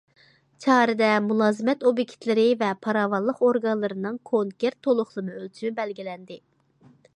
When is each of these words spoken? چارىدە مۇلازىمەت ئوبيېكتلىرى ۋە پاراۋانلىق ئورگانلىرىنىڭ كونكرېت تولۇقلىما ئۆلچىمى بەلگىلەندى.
چارىدە 0.63 1.09
مۇلازىمەت 1.25 1.85
ئوبيېكتلىرى 1.89 2.45
ۋە 2.63 2.71
پاراۋانلىق 2.87 3.45
ئورگانلىرىنىڭ 3.49 4.19
كونكرېت 4.33 4.79
تولۇقلىما 4.89 5.37
ئۆلچىمى 5.39 5.75
بەلگىلەندى. 5.83 6.43